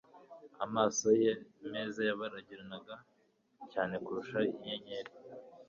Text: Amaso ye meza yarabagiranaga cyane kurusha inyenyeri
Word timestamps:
Amaso 0.65 1.07
ye 1.21 1.31
meza 1.71 1.99
yarabagiranaga 2.09 2.95
cyane 3.71 3.93
kurusha 4.03 4.37
inyenyeri 4.51 5.11